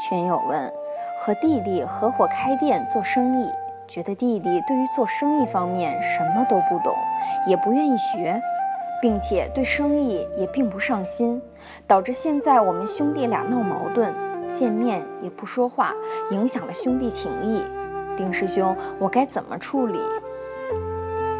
[0.00, 0.72] 群友问：
[1.18, 3.46] 和弟弟合伙开店做生意，
[3.86, 6.96] 觉得弟弟对于做生意方面什么都不懂，
[7.46, 8.40] 也不愿意学，
[9.02, 11.40] 并且对生意也并不上心，
[11.86, 14.12] 导致现在我们兄弟俩闹矛盾，
[14.48, 15.92] 见面也不说话，
[16.30, 17.62] 影响了兄弟情谊。
[18.16, 19.98] 丁师兄，我该怎么处理？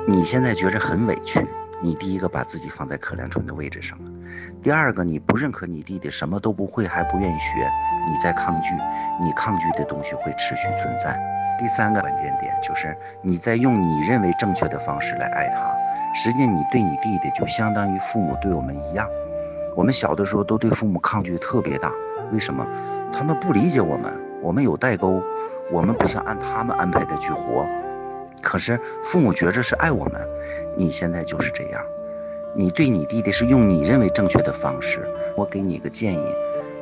[0.07, 1.41] 你现在觉着很委屈。
[1.83, 4.11] 你第一个把自己放在可怜虫的位置上了，
[4.63, 7.71] 第二个你不认可你弟弟什么都不会还不愿意学，
[8.07, 8.75] 你在抗拒，
[9.23, 11.19] 你抗拒的东西会持续存在。
[11.59, 15.75] 第三个关键点就是你在用你认为正确的方式来爱他，
[16.15, 19.07] 实际你对你弟弟就相当于父母对我们一样，
[19.77, 21.93] 我们小的时候都对父母抗拒特别大，
[22.33, 22.67] 为什么？
[23.13, 24.11] 他们不理解我们，
[24.41, 25.23] 我们有代沟，
[25.73, 27.67] 我们不想按他们安排的去活。
[28.43, 30.21] 可是父母觉着是爱我们，
[30.77, 31.85] 你现在就是这样，
[32.55, 35.09] 你对你弟弟是用你认为正确的方式。
[35.37, 36.35] 我给你一个建议，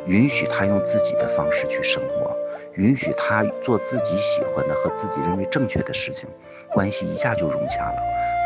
[0.06, 2.34] 允许他用自己的方式去生活，
[2.74, 6.28] 允许他做自己喜欢的和自己认为正确的事情，
[6.72, 7.96] 关系一下就融洽了。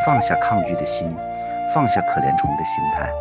[0.05, 1.15] 放下抗拒的心，
[1.75, 3.13] 放下可怜虫的心态，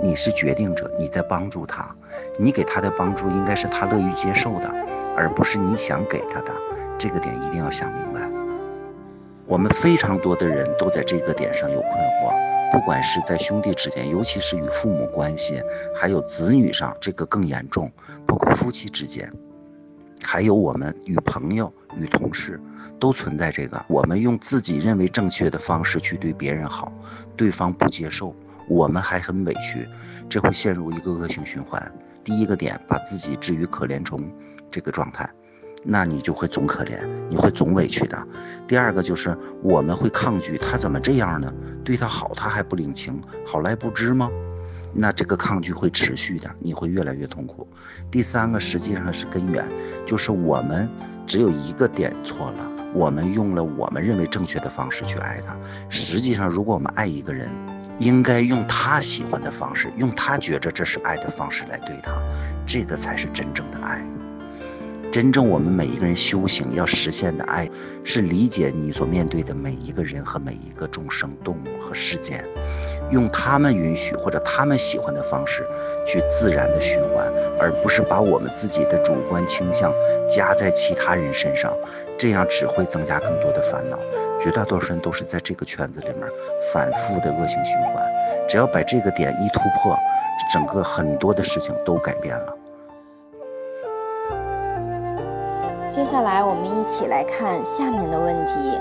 [0.00, 1.94] 你是决定者，你在帮助他，
[2.38, 4.72] 你给他的帮助应该是他乐于接受的，
[5.16, 6.52] 而不是你想给他的。
[6.96, 8.37] 这个点一定要想明白。
[9.48, 15.62] 我们非常多的人都在这个点上有困惑，不管是在兄弟之间，尤其是与父母关系，
[15.96, 17.90] 还有子女上，这个更严重。
[18.26, 19.32] 包括夫妻之间，
[20.22, 22.60] 还有我们与朋友、与同事，
[23.00, 23.82] 都存在这个。
[23.88, 26.92] 我们用自己认为正确的方式去对别人好，
[27.34, 28.36] 对方不接受，
[28.68, 29.88] 我们还很委屈，
[30.28, 31.90] 这会陷入一个恶性循环。
[32.22, 34.30] 第一个点，把自己置于可怜虫
[34.70, 35.26] 这个状态。
[35.84, 38.26] 那你就会总可怜，你会总委屈的。
[38.66, 41.52] 第二个就是我们会抗拒他怎么这样呢？
[41.84, 44.28] 对他好他还不领情，好赖不知吗？
[44.92, 47.66] 那这个抗拒会持续的，你会越来越痛苦。
[48.10, 49.66] 第三个实际上是根源，
[50.06, 50.88] 就是我们
[51.26, 55.56] 只有一个点错了，我们用了我们认为正确的方式去爱他。
[55.88, 57.48] 实际上，如果我们爱一个人，
[57.98, 62.12] 应该用他喜欢的方式，用他觉着这是爱的方式来对他，
[62.66, 64.02] 这个才是真正的爱。
[65.10, 67.68] 真正我们每一个人修行要实现的爱，
[68.04, 72.44] 是理解你所面对的每一个人和每一个众生、动物和事件，
[73.10, 75.66] 用他们允许或者他们喜欢的方式
[76.06, 77.26] 去自然的循环，
[77.58, 79.92] 而不是把我们自己的主观倾向
[80.28, 81.72] 加在其他人身上，
[82.18, 83.98] 这样只会增加更多的烦恼。
[84.38, 86.28] 绝大多数人都是在这个圈子里面
[86.72, 88.06] 反复的恶性循环，
[88.46, 89.98] 只要把这个点一突破，
[90.52, 92.54] 整个很多的事情都改变了。
[95.98, 98.78] 接下来，我们一起来看下面的问题。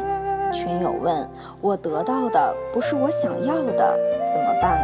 [0.53, 1.27] 群友问
[1.59, 3.99] 我得到的不是我想要的，
[4.31, 4.79] 怎么办？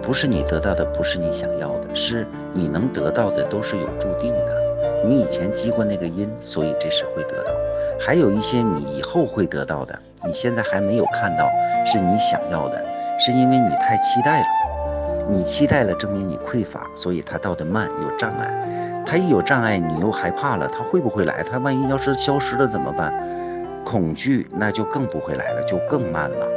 [0.00, 5.02] 不是你得到的，不是你想要的，是你能得到的都是有注定的。
[5.04, 7.50] 你以前积过那个因，所以这时会得到。
[7.98, 11.50] 还有一些你以后会得到的，你现在还没有看到，
[11.84, 12.80] 是你想要的，
[13.18, 14.46] 是因为你太期待了。
[15.28, 18.91] 你期待了，证明你匮乏，所以它到的慢，有障碍。
[19.04, 21.42] 他一有障碍，你又害怕了，他会不会来？
[21.42, 23.12] 他万一要是消失了怎么办？
[23.84, 26.48] 恐惧那就更不会来了，就更慢了。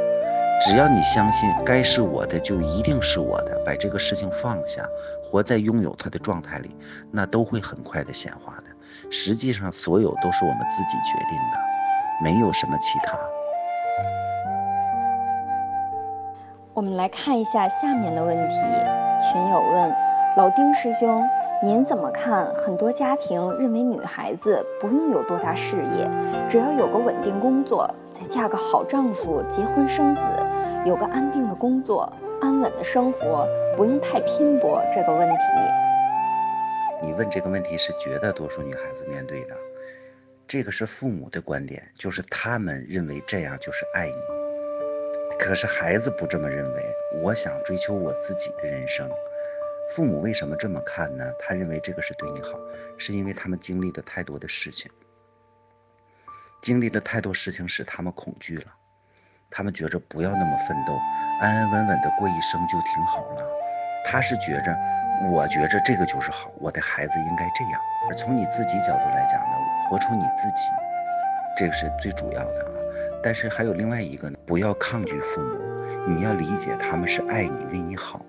[0.62, 4.82] 只要你相信该是我的就一定是我的，把这个事情放下，
[5.22, 6.74] 活在拥有它的状态里，
[7.10, 8.64] 那都会很快的显化的。
[9.10, 11.58] 实际上，所有都是我们自己决定的，
[12.22, 13.18] 没有什么其他。
[16.72, 18.54] 我们来看一下下面的问题。
[19.18, 19.94] 群友问
[20.36, 21.26] 老丁师兄。
[21.64, 22.44] 您怎么看？
[22.54, 26.06] 很多家庭认为女孩子不用有多大事业，
[26.46, 30.22] 只要有个稳定工作，再嫁个好丈夫，结婚生子，
[30.84, 34.82] 有个安定的工作，安稳的生活，不用太拼搏。
[34.92, 35.44] 这个问题，
[37.02, 39.54] 你问这个问题是绝大多数女孩子面对的，
[40.46, 44.16] 这个是父母的观点，就是他们认为这样就是爱你。
[45.38, 46.82] 可是孩子不这么认为，
[47.22, 49.08] 我想追求我自己的人生。
[49.88, 51.24] 父母为什么这么看呢？
[51.38, 52.50] 他认为这个是对你好，
[52.98, 54.90] 是因为他们经历了太多的事情，
[56.60, 58.74] 经历了太多事情使他们恐惧了，
[59.48, 60.92] 他们觉着不要那么奋斗，
[61.40, 63.46] 安安稳稳的过一生就挺好了。
[64.04, 64.76] 他是觉着，
[65.30, 67.80] 我觉着这个就是好，我的孩子应该这样。
[68.08, 69.56] 而从你自己角度来讲呢，
[69.88, 70.62] 活出你自己，
[71.56, 72.72] 这个是最主要的啊。
[73.22, 78.24] 但是还有另外一个呢，不要抗拒父母，你要理解他们是爱你，为你好。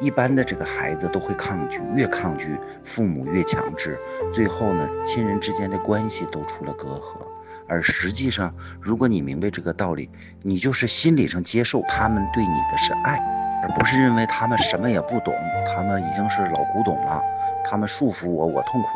[0.00, 3.98] 一般的这个孩子都会抗拒，越抗拒父母越强制，
[4.32, 7.26] 最后呢，亲人之间的关系都出了隔阂。
[7.68, 10.10] 而实际上，如果你明白这个道理，
[10.42, 13.18] 你就是心理上接受他们对你的是爱，
[13.62, 15.32] 而不是认为他们什么也不懂，
[15.66, 17.22] 他们已经是老古董了，
[17.64, 18.88] 他们束缚我，我痛苦。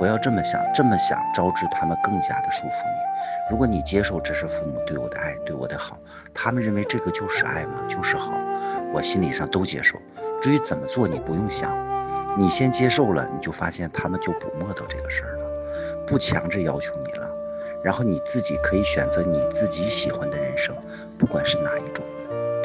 [0.00, 3.50] 不要这么想，这么想招致他们更加的束缚你。
[3.50, 5.98] 如果你接受这是父母对我的爱，对我的好，
[6.32, 7.84] 他们认为这个就是爱吗？
[7.86, 8.32] 就是好，
[8.94, 9.98] 我心理上都接受。
[10.40, 11.76] 至于怎么做，你不用想，
[12.38, 17.30] 你先接受了，你就发现他们就不磨叨这个事儿了，不强制要求你了。
[17.84, 20.74] 然后你自己可以选择你自己喜欢的人生，
[21.18, 22.02] 不管是哪一种，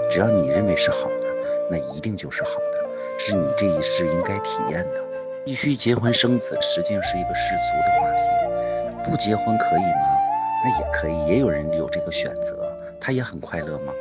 [0.10, 1.28] 只要你认为是好的，
[1.70, 5.04] 那一定就是好的，是你这一世应该体验的。
[5.46, 9.08] 必须结婚生子，实际上是一个世俗的话题。
[9.08, 10.18] 不结婚可以吗？
[10.64, 13.94] 那也可以，也有人有这个选择，他也很快乐吗？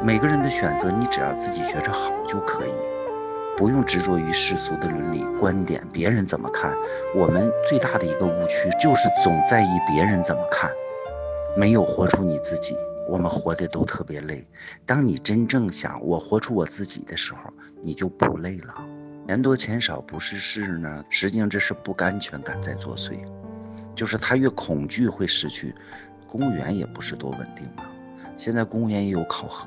[0.00, 2.72] 每个人的选择，你只要自己觉着好就可以，
[3.56, 6.72] 不用执着于世俗的伦理观点，别人怎么看。
[7.16, 10.70] 我们最大的一个误区就是总在意别人怎么看，
[11.56, 12.76] 没有活出你自己。
[13.08, 14.46] 我们活的都特别累。
[14.84, 17.52] 当你真正想我活出我自己的时候，
[17.82, 18.74] 你就不累了。
[19.28, 23.18] 钱多钱少不是事呢，实际上这是不安全感在作祟，
[23.92, 25.74] 就是他越恐惧会失去。
[26.28, 27.84] 公务员也不是多稳定嘛，
[28.36, 29.66] 现在公务员也有考核，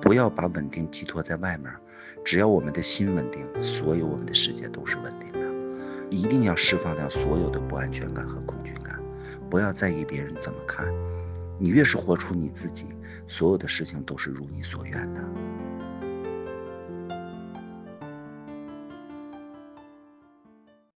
[0.00, 1.72] 不要把稳定寄托在外面，
[2.24, 5.40] 只要我们的心稳定，所有我们的世界都是稳定的。
[6.08, 9.00] 一定要释放掉所有的不安全感和恐惧感，
[9.50, 10.86] 不要在意别人怎么看，
[11.58, 12.86] 你越是活出你自己，
[13.26, 15.20] 所有的事情都是如你所愿的。